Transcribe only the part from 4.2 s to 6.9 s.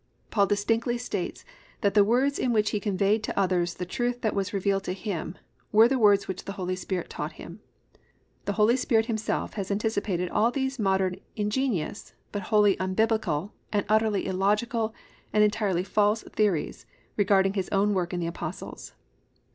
that was revealed to him were the words which the Holy